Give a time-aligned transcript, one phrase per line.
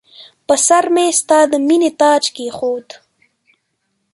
[0.47, 2.87] پر سرمې ستا د مییني تاج کښېښود